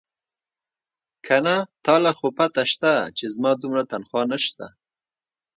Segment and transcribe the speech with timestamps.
[1.25, 1.55] که نه
[1.85, 4.67] تا له خو پته شتې چې زما دومره تنخواه نيشتې.